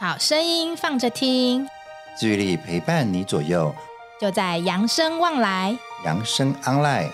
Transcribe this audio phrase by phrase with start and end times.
[0.00, 1.68] 好声音放着听，
[2.18, 3.72] 治愈力陪伴你左右，
[4.20, 7.10] 就在扬生旺来，扬生 online。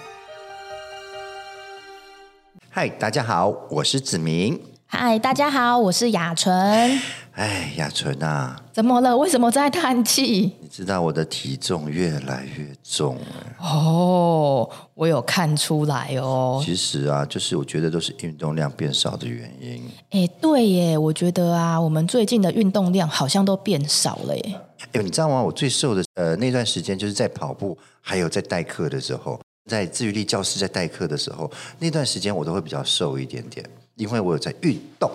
[2.70, 4.58] 嗨，大家好，我是子明。
[4.86, 6.98] 嗨，大家好，我是雅纯。
[7.40, 9.16] 哎，雅纯啊，怎么了？
[9.16, 10.52] 为什么在叹气？
[10.60, 13.16] 你知道我的体重越来越重
[13.58, 16.60] 哦，我有看出来哦。
[16.62, 19.90] 其实啊，就是我觉得都是运动量变少的原因。
[20.10, 24.60] 哎，对耶，我觉得啊，我们最近的运动量好像都变少了耶。
[24.92, 25.42] 哎，你知道吗？
[25.42, 33.64] 我最瘦的呃那段时间就是在跑步，还有在代课的时候，在自愈力教室在代课的时候，那段时间我都会比较瘦一点点。
[33.96, 35.10] 因为我有在运动，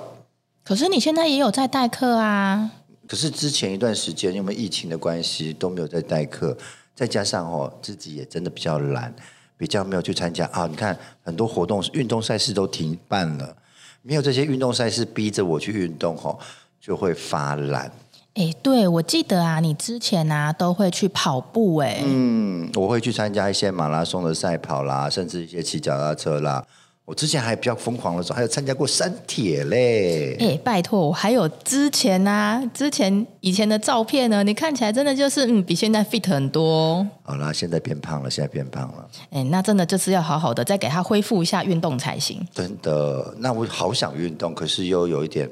[0.66, 2.72] 可是你现在也有在代课啊。
[3.08, 6.58] 可是之前一段时间因为疫情的关系都没有在代课，
[6.96, 9.14] 再加上哦自己也真的比较懒，
[9.58, 10.66] 比较没有去参加啊。
[10.66, 13.56] 你看很多活动运动赛事都停办了，
[14.02, 16.36] 没有这些运动赛事逼着我去运动哦，
[16.82, 17.92] 就会发懒。
[18.34, 22.02] 哎，对，我记得啊，你之前啊都会去跑步哎。
[22.04, 26.66] 嗯，我会去参加一些马拉松的赛跑啦，甚至一些骑脚踏车啦。
[27.06, 30.36] 我之前还比较疯狂的时候，还有参加过三铁嘞。
[30.40, 37.06] 哎，拜托，我还有之前啊，之前以前的照片呢，你看起来真的就是嗯，比现在 fit 很多。
[37.22, 39.08] 好啦，现在变胖了，现在变胖了。
[39.30, 42.44] 哎，那真的就是要好好的再给他恢复一下运动才行。
[42.52, 45.48] 真的，那我好想运动，可是又有一点，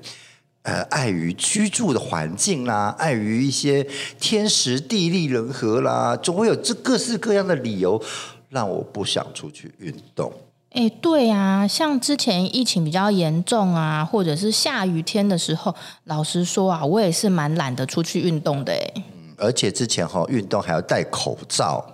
[0.63, 3.85] 呃，碍于居住的环境啦，碍于一些
[4.19, 8.01] 天时地利人和啦，总会有这各式各样的理由
[8.49, 10.33] 让我不想出去运动。
[10.73, 15.73] 哎，对啊，像之前疫情比较严重啊，或者是下雨天的时候，
[16.05, 18.73] 老实说啊，我也是蛮懒得出去运动的。
[18.73, 19.03] 哎，
[19.37, 21.85] 而且之前哈、哦、运动还要戴口罩，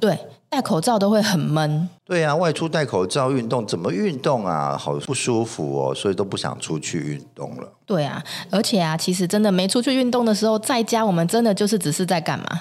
[0.00, 0.18] 对，
[0.48, 1.86] 戴口罩都会很闷。
[2.06, 4.74] 对啊，外出戴口罩运动怎么运动啊？
[4.74, 7.70] 好不舒服哦，所以都不想出去运动了。
[7.84, 12.60] 对啊，而且啊，其实真的没出去运动的时候，在家我们真的就是只是在干嘛？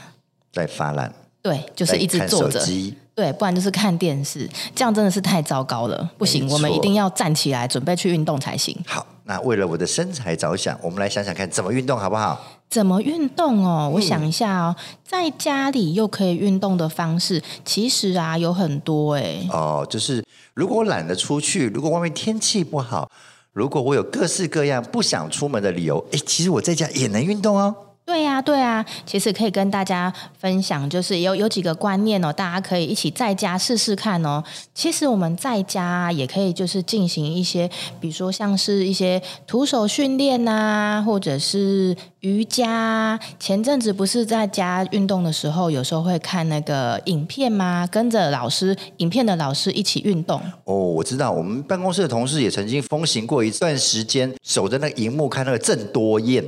[0.51, 1.13] 在发懒。
[1.41, 2.59] 对，就是一直坐着。
[3.13, 8.75] 对，不然就是看电视，这样真的是太糟糕了，不行，我们一定要站起来，准备去运动才行。
[8.87, 12.41] 好，那为了我的身材着想，我们来想想看怎么运动好不好？
[12.69, 13.91] 怎么运动哦？
[13.93, 19.45] 我想一下哦，嗯、在家里又可以运动的方式，其实啊有很多哎。
[19.51, 20.23] 哦，就是
[20.53, 23.11] 如果我懒得出去，如果外面天气不好，
[23.51, 27.75] 如果我有各式各样不想出门的理由，哎，其实我在家也能运动哦。
[28.11, 34.43] 对呀、对啊，其实可以跟大家分享，就是有有几个观念哦，大家可以一起在家试试看哦。
[34.75, 37.69] 其实我们在家也可以就是进行一些，
[38.01, 43.17] 比如说像是一些徒手训练啊，或者是瑜伽。
[43.39, 47.87] 前阵子不是在家运动的时候，有时候会看那个影片吗？
[47.89, 50.41] 跟着老师，影片的老师一起运动。
[50.65, 56.43] 哦，我知道，我们办公室的同事也曾经风行过一段时间，守着那个荧幕看那个郑多燕。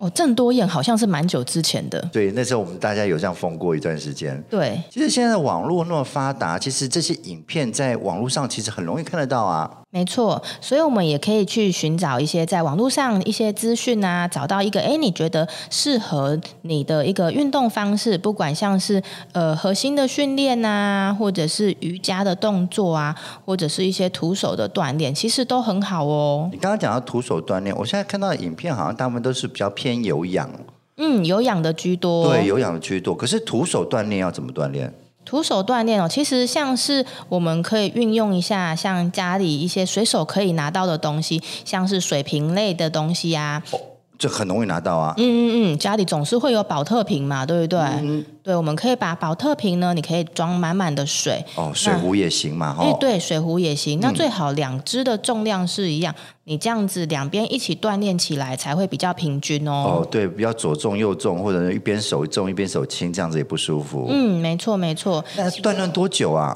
[0.00, 2.00] 哦，郑多燕好像是蛮久之前的。
[2.10, 4.42] 对，那时候我们大家有这样疯过一段时间。
[4.48, 9.70] 对，其实现在的网络那么发达，其实这些影片在网络上其实很容易看得到啊。
[9.92, 19.02] 没错，所以我们也可以去寻找一些在网络上一些资讯啊，找到一个哎，你觉得适合你的一个运动方式，不管像是
[19.32, 23.12] 呃核心的训练啊，或者是瑜伽的动作啊，
[23.44, 26.48] 或者是一些徒手的锻炼，其实都很好哦。
[26.52, 30.48] 你刚刚讲到徒手锻炼，我现在看到的影片好像大部分都是比较偏有氧，
[30.98, 33.12] 嗯，有氧的居多，对，有氧的居多。
[33.12, 34.94] 可是徒手锻炼要怎么锻炼？
[35.30, 43.62] 徒手锻炼哦，其实像是我们可以运用一下，像家里一些随手可以拿到的东西，像是水瓶类的东西啊。
[44.20, 45.14] 哦这很容易拿到啊！
[45.16, 47.80] 嗯嗯嗯，家里总是会有保特瓶嘛，对不对？
[48.02, 51.42] 嗯，对，我们可以把保特瓶呢，你可以装满满的水。
[51.54, 52.84] 哦，水壶也行嘛，哈。
[52.84, 53.98] 哎，对，水壶也行。
[54.00, 60.02] 那最好两只的重量是一样，嗯、你这样子两边一起锻炼起来才会比较平均哦。
[60.02, 64.06] 哦，对，不要左重右重，或者一边手重一边手轻，这样子也不舒服。
[64.10, 65.24] 嗯，没错没错。
[65.34, 66.54] 那锻炼多久啊？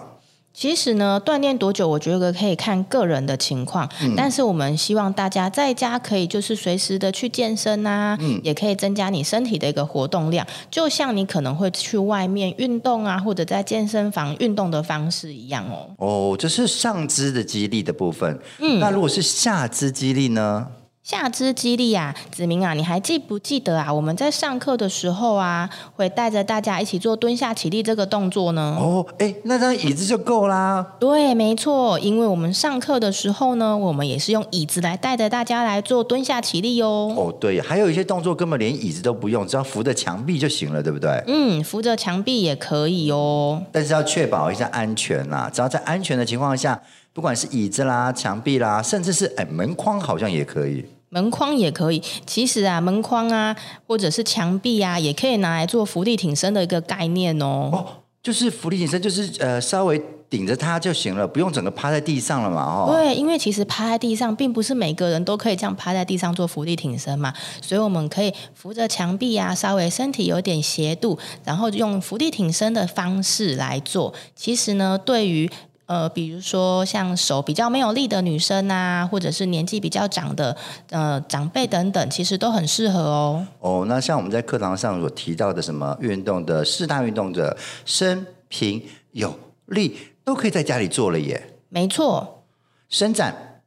[0.55, 3.91] 其实呢，锻炼多久，我觉得可以看个人的情况。
[4.01, 15.91] 嗯、但是我们希望大家在家可以就是随时的去健身啊，嗯、也可以增加你身体的一个活动量，就像你可能会去外面运动啊，或者在健身房运动的方式一样哦。
[15.99, 18.39] 哦，这是上肢的肌力的部分。
[18.61, 20.69] 嗯，那如果是下肢肌力呢？
[21.05, 23.93] 下肢肌力啊，子明啊，你还记不记得啊？
[23.93, 28.75] 我们在上课的时候啊，会带着大家一起做蹲下起立这个动作呢。
[28.81, 30.95] 哦，哎，那张椅子就够啦。
[30.99, 36.87] 对，没错，因为我们上课的时候呢，我们也是用椅子来带着大家来做蹲下起立哟。
[37.15, 41.23] 哦，对，还有一些动作根本连椅子都不用，只要扶着墙壁就行了，对不对？
[41.27, 43.63] 嗯，扶着墙壁也可以哦。
[43.71, 46.81] 但是要确保一下安全啊，只要在安全的情况下，
[47.15, 50.85] 不管是椅子啦、墙壁啦，甚至是哎门框，好像也可以。
[51.09, 52.03] 门框也可以。
[52.27, 53.57] 其实啊，门框啊，
[53.87, 57.71] 或者是墙壁啊，也可以拿来做伏地挺身的一个概念哦。
[57.73, 57.87] 哦，
[58.21, 60.03] 就是伏地挺身，就是呃，稍微。
[60.31, 62.89] 顶着它就行了，不用整个趴在地上了嘛，哦。
[62.91, 67.33] 对，因为其实趴在地上，并不是每个人都可以这样趴在地上做伏地挺身嘛，
[67.63, 74.13] 所以我们可以扶着墙壁啊，稍微身体有点斜度，然后用伏地挺身的方式来做。
[74.35, 75.49] 其实呢，对于
[75.87, 80.57] 呃，比如说像手比较没有力的女生啊，或者是年纪比较长的
[80.91, 83.47] 呃长辈等等，其实都很适合哦。
[83.61, 88.83] 哦，那像我们在课堂上所提到的什么运动的四大运动的伸平
[89.13, 89.97] 有力。
[90.25, 92.45] 都可以在家里做了耶，没错，
[92.89, 93.61] 伸展、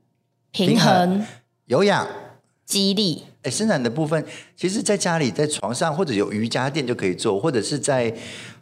[0.50, 1.24] 平衡、
[1.66, 2.08] 有氧、
[2.66, 3.26] 肌力。
[3.44, 4.26] 哎，伸展的部分，
[4.56, 8.12] 其实在家里在床上或者有瑜伽垫就可以做，或者是在。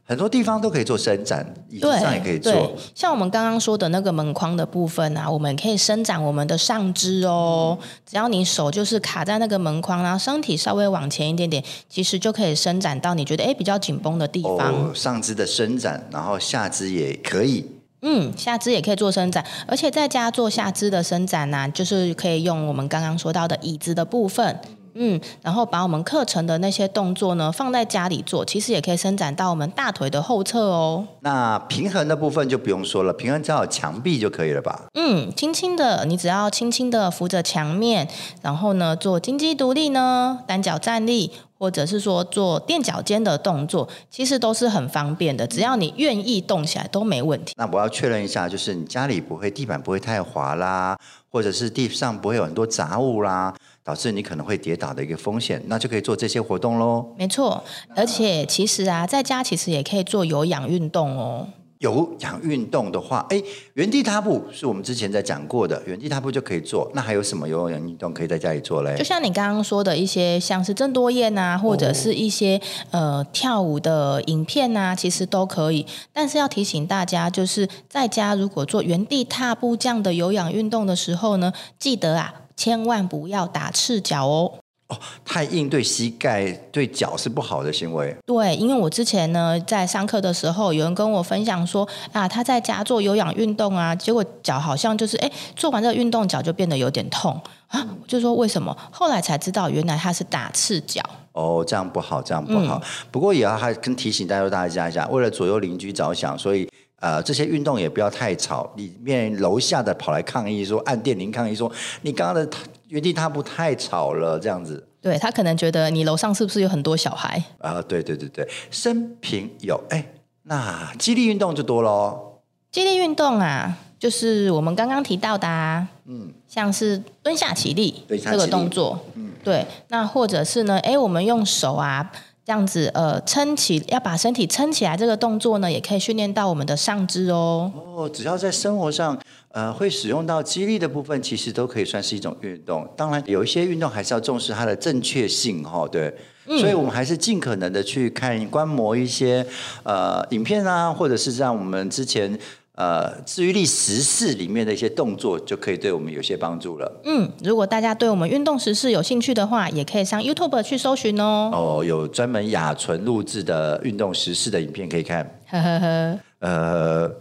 [0.07, 2.71] 很多地方都可以做伸展，椅子上也可以做。
[2.93, 7.75] 像我们刚刚说的那个门框的部分啊，我们可以伸展我们的上肢哦。
[8.05, 14.59] 只要你手就是卡在那个门框，然后身体稍微往前一点点，其实就可以伸展到你觉得哎比较紧绷的地方。
[14.59, 17.65] 哦，上肢的伸展，然后下肢也可以。
[18.03, 24.59] 嗯，下肢也可以做伸展，而且在家做下肢的伸展呢，啊，就是可以用我们刚刚说到的椅子的部分。
[24.97, 31.05] 嗯，然后把我们课程的那些动作呢，放在家里做，其实也可以伸展到我们大腿的后侧哦。
[31.19, 34.85] 那平衡的部分就不用说了，平衡只要有墙壁就可以了吧？
[34.93, 38.07] 嗯，轻轻的，你只要轻轻的扶着墙面，
[38.41, 47.53] 然后呢做金鸡独立呢，单脚站立，或者是说做垫脚尖的动作，其实都是很方便的，只要你愿意动起来都没问题。
[47.57, 50.97] 那我要确认一下，就是你家里不会地板不会太滑啦，
[51.29, 53.53] 或者是地上不会有很多杂物啦。
[53.85, 57.05] 导致你可能会跌倒的一个风险，那就可以做这些活动喽。
[57.15, 57.63] 没错，
[57.95, 61.47] 而且其实啊，在家其实也可以做有氧运动哦。
[61.79, 63.39] 有氧运动的话，哎，
[63.73, 66.89] 原地踏步是我们之前在讲过的，原地踏步就可以做。
[66.95, 68.95] 那还有什么有氧运动可以在家里做嘞？
[68.97, 72.57] 就像你刚刚说的一些，像是郑多燕啊，或者是一些、
[72.89, 75.85] 哦、呃跳舞的影片啊，其实都可以。
[76.11, 82.33] 但是要提醒大家，就是在家如果做原地踏步这样的有氧运动的时候呢，记得啊。
[82.55, 84.51] 千万不要打赤脚哦！
[84.87, 88.15] 哦，太硬对膝盖、对脚是不好的行为。
[88.23, 97.33] 对，因为我之前呢在上课的时候，有人跟我分享说啊，他在家做有氧运动啊，结果脚好像就是哎，做完这个运动脚就变得有点痛
[97.67, 97.83] 啊。
[97.99, 98.77] 我就说为什么？
[98.91, 101.01] 后来才知道原来他是打赤脚。
[101.31, 102.79] 哦，这样不好，这样不好。
[102.83, 106.69] 嗯、不过也要还跟提醒大家大家一下，为了左右邻居着想，所以。
[107.01, 111.71] 呃，这些运动也不要太吵，里面楼下的跑来抗议说，按电铃抗议说，
[112.01, 112.49] 你刚刚的
[112.87, 114.87] 原地踏步太吵了，这样子。
[115.01, 117.37] 对，他可能觉得你楼上是不是有很多小孩？
[117.59, 120.03] 啊、呃，对对对对，生平有，哎，
[120.43, 122.39] 那激励运动就多喽。
[122.71, 132.11] 激励运动啊，就是我们刚刚提到的，啊，嗯，像是蹲下起立这个动作，嗯，对，那或者是呢，哎，我们用手啊。
[132.45, 137.71] 这样子，呃，撑起要把身体撑起来，这个动作呢，也可以训练到我们的上肢哦。
[137.95, 139.19] 哦，只要在生活上，
[139.51, 142.87] 呃，会使用到肌力的部分，其实都可以算是一种运动。
[142.95, 146.15] 当然，有一些运动还是要重视它的正确性，哈、哦，对。
[146.45, 149.43] 嗯、所以我们还是尽可能的去看观摩一些
[149.81, 152.37] 呃影片啊，或者是像我们之前。
[152.75, 157.01] 呃，自愈力时事里面的一些动作，就可以对我们有些帮助了。
[157.05, 161.49] 嗯，如果大家对我们运动时事有兴趣的话，也可以上 YouTube 去搜寻哦。
[161.53, 165.23] 哦，有专门雅纯录制的运动时事的影片可以看。
[165.49, 166.19] 呵呵呵。
[166.39, 167.11] 呃，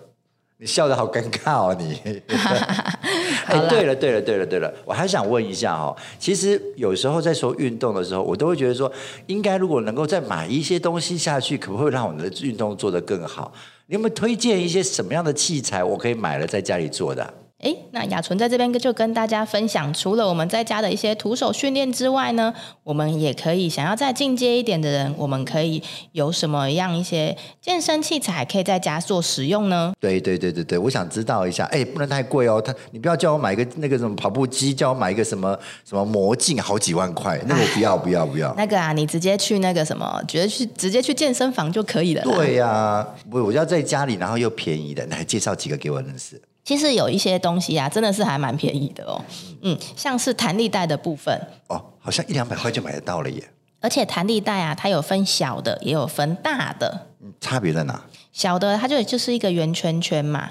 [0.58, 2.00] 你笑得好尴尬哦，你。
[3.46, 8.90] 哎，对了，对了，对了，对了，我还想问一下哦，其实有时候在说运动的时候，我都会觉得说，
[9.26, 13.52] 应该如果能够再买一些东西下去，可不会让我们的运动做得更好？
[13.86, 17.34] 你有没有推荐一些什么样的器材，我可以买了在家里做的？
[17.64, 22.52] 哎，那雅纯在这边就跟大家分享，除了我们在家的一些徒手训练之外呢，
[22.82, 29.94] 我们也可以想要再进阶一点的人，我们可以有什么样一些健身器材可以在家做使用呢？
[29.98, 38.54] 对对对对对，我想知道一下，哎，不能太贵哦，他你不要叫我买一个那个什么跑步机，叫我买一个什么什么魔镜，好几万块，那个我不要不要不要。
[38.58, 42.22] 那个啊，你直接去那个什么，直接去直接去健身房就可以了。
[42.24, 46.38] 对呀、啊，不，我要在家里，然后又便宜的，来介绍几个给我认识。
[46.64, 49.22] 其实有一些东西啊，真的是还蛮便宜的哦。
[49.60, 53.50] 嗯，像是弹力带的部分哦，好像一两百块就买得到了耶。
[53.80, 57.08] 而且弹力带啊，它有分小的，也有分大的。
[57.22, 58.02] 嗯差别在哪？
[58.32, 60.50] 小的它就就是一个圆圈圈嘛，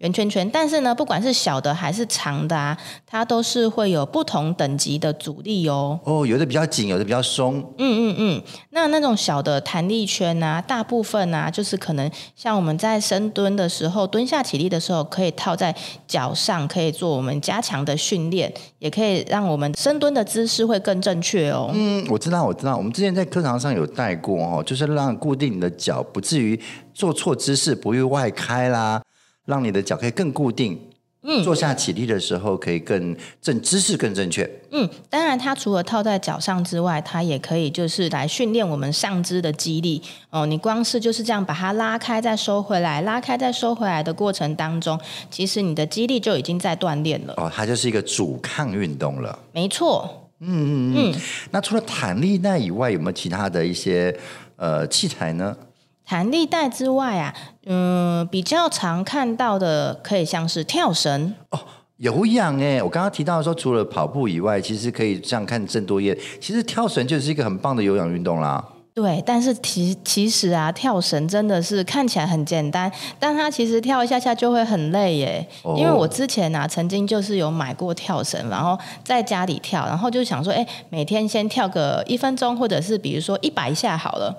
[0.00, 0.48] 圆圈圈。
[0.50, 2.76] 但是呢，不管是小的还是长的啊，
[3.06, 5.98] 它都是会有不同等级的阻力哦。
[6.04, 7.56] 哦，有的比较紧，有的比较松。
[7.78, 8.42] 嗯嗯嗯。
[8.70, 15.74] 那那种小的弹力圈啊，大部分啊，就是可能像我们在深蹲的时候，蹲下起立的时候，可以套在
[16.06, 21.70] 脚上，可以做我们加强的训练，也可以让我们深蹲的姿势会更正确哦。
[21.72, 26.58] 嗯，我知道，我知道，我们之前在课堂上有带过哦，就是让固定你的脚，不至于
[26.94, 29.02] 做错姿势，不会外开啦，
[29.50, 30.80] 让你的脚可以更固定。
[31.22, 34.50] 嗯，坐下起立的时候可以更正，姿势更正确。
[34.70, 40.02] 嗯，当然，它除了套在脚上之外，它也可以就是来训练我们上肢的肌力。
[40.30, 44.98] 哦，你光是就是这样把它拉开再收回来，拉开再收回来的过程当中，
[45.30, 47.34] 其实你的肌力就已经在锻炼了。
[47.36, 49.38] 哦，它就是一个阻抗运动了。
[49.52, 50.08] 没错。
[50.38, 51.12] 嗯嗯嗯。
[51.12, 54.18] 嗯，那除了弹力带以外，有没有其他的一些
[54.56, 55.54] 呃器材呢？
[56.10, 57.32] 弹力带之外啊，
[57.66, 61.60] 嗯，比较常看到的可以像是跳绳哦，
[61.98, 68.60] 有氧哎，我刚刚提到说，除了跑步以外，其实可以这样看郑多燕，其实跳绳就是一个很棒的有氧运动啦。
[68.92, 72.90] 对，但是其其实啊，跳绳真的是看起来很简单，
[73.20, 75.46] 但它其实跳一下下就会很累耶。
[75.62, 84.36] 哦、因为我之前啊，曾经就是有买过跳绳，然后在家里跳，然后就想说，哎，每天先跳个一分钟，或者是比如说一百下好了。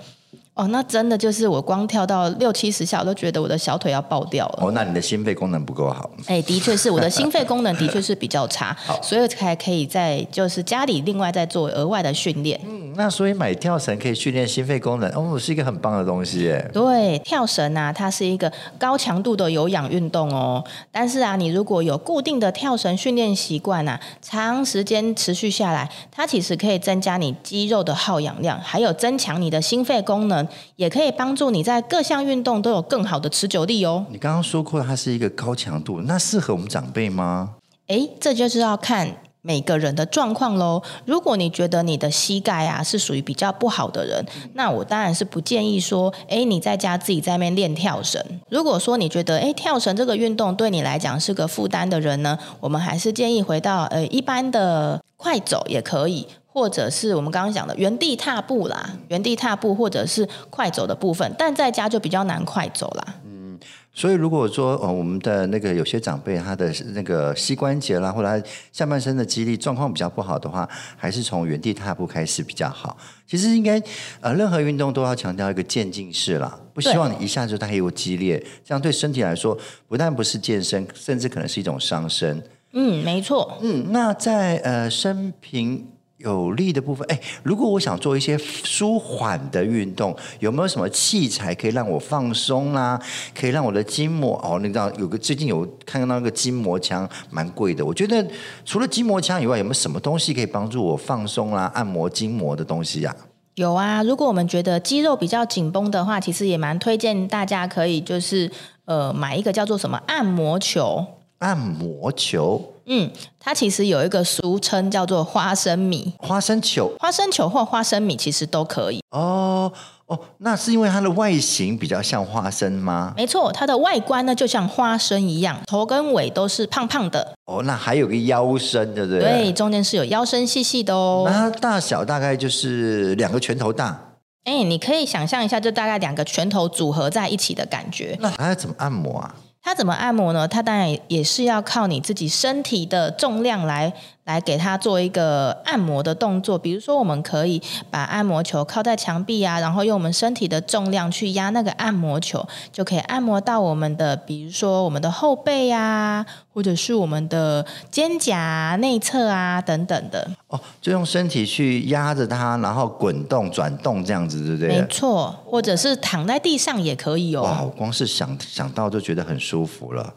[0.53, 4.59] 哦，那真的就是我光跳到六七十下，我都觉得我的小腿要爆掉了。
[4.61, 6.11] 哦，那你的心肺功能不够好。
[6.27, 12.59] 哎，的确是我的心肺功能的确是比较差， 好所以才可以在就是家里另外再做额外的训练。
[12.65, 16.69] 嗯，那所以买跳绳可以训练心肺功能，哦，是一个很棒的东西耶。
[16.73, 20.61] 对，跳绳啊，它是一个高强度的有氧运动哦。
[20.91, 30.40] 但是啊，你如果有固定的跳绳训练习惯啊，长时间持续下来，它其实可以增加你肌肉的耗氧量，还有增强你的心肺功能。
[30.75, 34.05] 也可以帮助你在各项运动都有更好的持久力哦。
[34.09, 37.55] 你刚刚说过它是一个高强度，那适合我们长辈吗？
[37.87, 40.81] 诶，这就是要看每个人的状况喽。
[41.05, 48.23] 如果你觉得你的膝盖啊是属于比较不好的人，那我当然是不建议说，诶，你在家自己在那边练跳绳。
[48.49, 56.27] 如果说你觉得，诶，跳绳这个运动对你来讲是个负担的人呢，我们还是建议回到呃一般的快走也可以。
[56.53, 63.15] 或者是我们刚刚讲的原地踏步啦，原地踏步或者是快走的部分，但在家就比较难快走啦。
[63.23, 63.57] 嗯，
[63.93, 70.67] 所以如果说呃我们的那个有些长辈他的那个膝关节啦，或者他下半身的肌力状况比较不好的话，
[70.97, 72.97] 还是从原地踏步开始比较好。
[73.25, 73.81] 其实应该
[74.19, 82.43] 呃任何运动都要强调一个渐进式啦，不希望你一下子太过激烈，这样对身体来说不但不是健身，甚至可能是一种伤身。
[82.73, 83.57] 嗯，没错。
[83.61, 85.87] 嗯，那在呃生平。
[86.23, 92.99] 有力的部分，哎，如果我想做一些舒缓的运动，有没有什么器材可以让我放松啦、
[93.33, 97.85] 可以让我的筋膜哦，你知道有个最近有看到那个筋膜枪，蛮贵的。
[97.85, 98.25] 我觉得
[98.65, 103.29] 除了筋膜枪以外，有没有什么东西可以帮助我放松啦、按摩筋膜的东西呀、啊？
[103.55, 108.49] 有啊，如果我们觉得肌肉比较紧绷的话，其实也蛮推荐大家可以就是
[108.85, 111.05] 呃买一个叫做什么按摩球。
[111.41, 112.73] 按摩球。
[112.85, 118.99] 嗯，它其实有一个俗称叫做花生米、花生球、花生球或花生米，其实都可以。
[119.11, 119.71] 哦
[120.07, 123.13] 哦，那是因为它的外形比较像花生吗？
[123.15, 127.33] 没错，它的外观呢就像花生一样，头跟尾都是胖胖的。
[127.45, 129.19] 哦，那还有个腰身，对不对？
[129.19, 131.23] 对，中间是有腰身细细的哦。
[131.25, 133.97] 那它大小大概就是两个拳头大。
[134.43, 138.17] 哎，你可以想象一下，就大概两个拳头组合在一起的感觉。
[138.19, 139.35] 那还要怎么按摩啊？
[139.71, 140.45] 它怎么按摩呢？
[140.45, 143.93] 它当然也是要靠你自己身体的重量来。
[144.31, 160.29] 来给它做一个按摩的动作，比如说，我们可以把按摩球靠在墙壁啊，然后用我们身体的重量去压那个按摩球，就可以按摩到我们的，比如说我们的后背啊，或者是我们的肩胛内侧啊等等的。
[160.47, 164.79] 哦，就用身体去压着它，然后滚动、转动这样子，对不对？
[164.79, 167.43] 没错，或者是躺在地上也可以哦。
[167.43, 170.13] 哇，光是想想到就觉得很舒服了。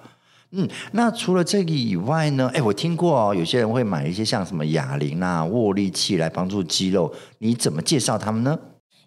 [0.56, 2.50] 嗯，那除了这个以外呢？
[2.54, 8.56] 哎，我听过哦，有些人会买一些像什么哑铃啊、握力器来帮助肌肉，你怎么介绍他们呢？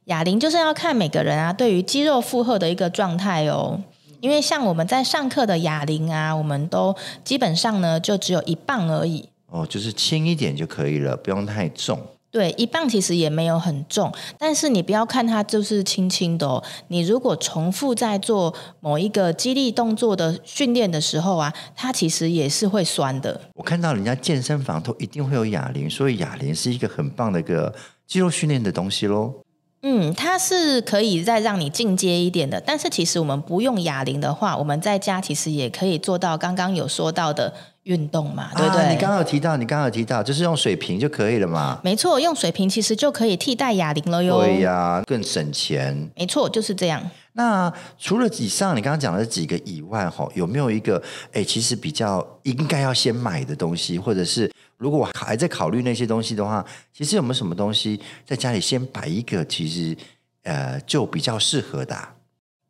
[0.05, 3.81] 哑铃就是要看每个人啊对于肌肉负荷的一个状态哦，
[4.19, 9.29] 因为像我们在上课的哑铃啊，我们都基本上呢就只有一磅而已。
[9.49, 11.99] 哦，就是轻一点就可以了，不用太重。
[12.37, 16.63] 对，一磅其实也没有很重，但是你不要看它就是轻轻的哦。
[16.89, 23.41] 你如果重复在做某一个肌力动作的训练的时候啊，它其实也是会酸的。
[23.55, 27.73] 我看到人家健身房都一定会有哑铃，所以哑铃是一个很棒的一个
[28.05, 29.33] 肌肉训练的东西喽。
[29.81, 37.51] 嗯，它是可以再让你进阶一点的，但是其实我们不用哑铃的话，我们在家其实也可以做到刚刚有说到的
[37.87, 38.83] 运动嘛，对不对？
[38.83, 41.79] 啊、你刚刚有提到，你刚刚有提到，就是用水瓶就可以了嘛？
[41.83, 44.41] 没错，用水瓶其实就可以替代哑铃了哟。
[44.41, 46.09] 对呀、啊，更省钱。
[46.15, 47.01] 没错，就是这样。
[47.33, 51.01] 那除了以上你刚刚讲的几个以外，哈，有没有一个
[51.31, 59.95] 哎，其实比较应该要先买的东西，或者是如果我还在考虑那些东西的话，其实有没有什么东西在家里先摆一个，其实
[60.43, 62.13] 呃就比较适合的、啊？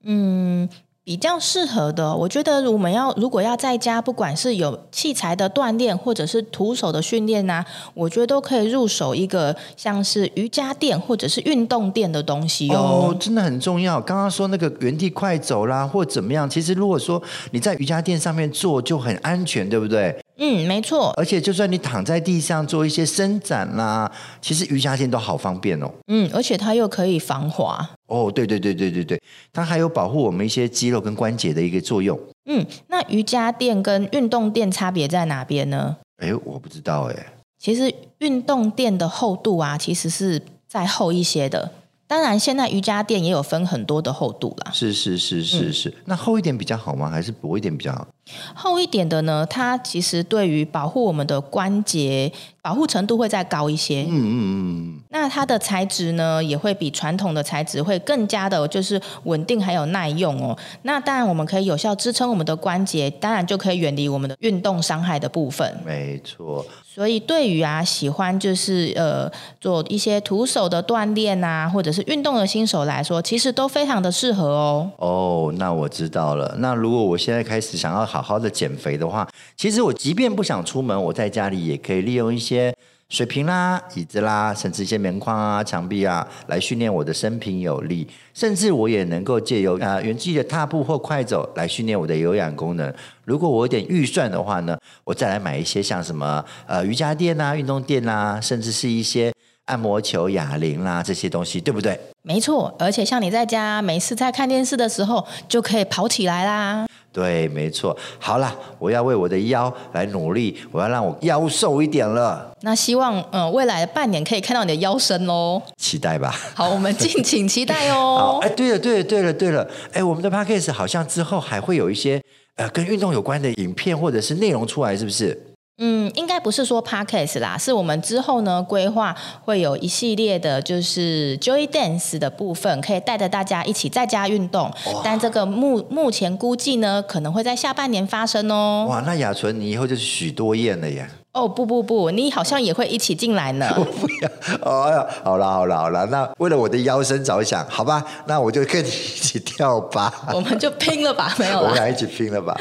[0.04, 0.70] 嗯。
[1.08, 12.70] 比较适合的，我觉得我们要如果要在家，不管是有器材的锻炼，或者是徒手的训练啊，我觉得都可以入手一个像是瑜伽垫或者是运动垫的东西。
[12.72, 14.02] 哦，真的很重要。
[14.02, 20.14] 刚刚说那个原地快走啦，或怎么样，其实如果说你在瑜伽垫上面做就很安全，对不对？
[20.38, 21.14] 嗯，没错。
[21.18, 25.92] 而且就算你躺在地上做一些伸展啦，其实瑜伽垫都好方便哦。
[26.08, 27.90] 嗯，而且它又可以防滑。
[28.08, 32.20] 哦，对对对对对对，它还有保护我们一些肌肉跟关节的一个作用。
[32.46, 35.98] 嗯，那瑜伽垫跟运动垫差别在哪边呢？
[36.18, 37.34] 哎，我不知道哎。
[37.60, 41.72] 其实运动垫的厚度啊，其实是再厚一些的。
[42.06, 44.72] 当然，现在瑜伽垫也有分很多的厚度啦。
[44.72, 47.10] 是是是是是，嗯，那厚一点比较好吗？
[47.10, 48.08] 还是薄一点比较好？
[48.54, 52.32] 厚一点的呢，它其实对于保护我们的关节，
[52.68, 54.02] 保护程度会再高一些。
[54.02, 55.00] 嗯嗯嗯。
[55.10, 60.58] 那它的材质呢，也会比传统的材质会更加的，就是稳定还有耐用哦。
[60.82, 65.78] 那当然，我们可以有效支撑我们的关节，当然就可以远离我们的运动伤害的部分。
[65.86, 66.66] 没错。
[66.94, 69.32] 所以，对于啊喜欢就是呃
[69.62, 74.92] 做一些徒手的锻炼啊，或者是运动的新手来说，其实都非常的适合哦。
[74.98, 76.54] 哦，那我知道了。
[76.58, 82.57] 那如果我现在开始想要好好的减肥的话，其实我即便不想出门，我在家里也可以利用一些。
[82.58, 82.76] 些
[83.10, 88.08] 水瓶啦、椅子啦，甚至一些棉框啊、墙壁啊，来训练我的生平有力。
[88.34, 92.94] 甚至我也能够借由啊原地的踏步或快走来训练我的有氧功能。
[93.24, 99.32] 如果我有点预算的话呢，我再来买一些像什么呃瑜伽垫啊、运动垫啊，甚至是一些
[99.66, 101.98] 按摩球、哑铃啦这些东西，对不对？
[102.24, 106.86] 没错，而且像你在家没事在看电视的时候，就可以跑起来啦。
[107.18, 107.98] 对，没错。
[108.20, 112.56] 好了，我要为我的腰来努力，我要让我腰瘦一点了。
[112.62, 115.60] 那希望呃未来的半年可以看到你的腰身喽。
[115.78, 116.32] 期待吧。
[116.54, 118.38] 好，我们敬请期待哦。
[118.46, 122.22] 哎，对了，对了，对了，对了，哎，我们的 Podcast 好像之后还会有一些
[122.58, 125.47] 呃跟运动有关的影片或者是内容出来，是不是？
[125.80, 134.72] 嗯，应该不是说 Podcast 啦，是我们之后呢规划会有一系列的，就是 Joy Dance 的部分，可以带着大家一起在家运动。
[135.04, 138.88] 但这个目目前估计呢，可能会在下半年发生哦。
[138.90, 141.08] 哇，那雅纯，你以后就是许多燕了呀。
[141.38, 143.72] 哦不不不，你好像也会一起进来呢。
[143.78, 144.30] 我不要，
[144.62, 150.12] 哦呀，好了好了好了，那为了我的腰身着想，好吧，那我就跟你一起跳吧。
[150.34, 151.62] 我们就拼了吧， 没有了。
[151.62, 152.58] 我们俩一起拼了吧。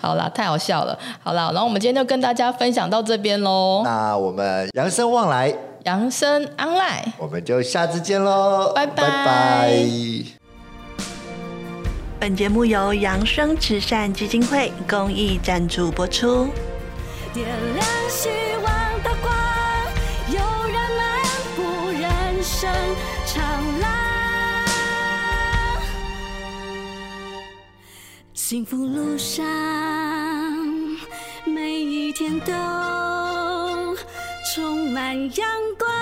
[0.00, 0.98] 好了，太好笑了。
[1.22, 3.82] 好了，然后我们今天就跟大家分享到这边喽。
[3.84, 5.54] 那我们养生旺来，
[5.84, 9.02] 养生 online，我们就下次见喽，拜拜。
[9.02, 9.78] 拜拜。
[12.18, 16.48] 本节目由养生慈善基金会公益赞助播出。
[17.36, 18.30] 点亮希
[18.64, 19.30] 望的光，
[20.30, 20.38] 有
[20.72, 21.22] 人漫
[21.54, 22.72] 步人生
[23.26, 23.86] 长廊，
[28.32, 29.44] 幸福路上
[31.44, 32.54] 每一天都
[34.54, 35.46] 充满阳
[35.78, 35.95] 光。